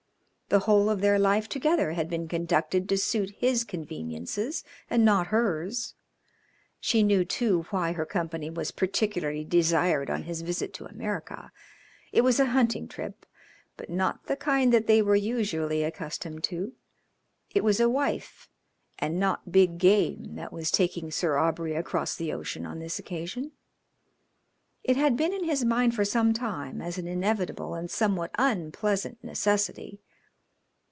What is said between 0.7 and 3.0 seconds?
of their life together had been conducted to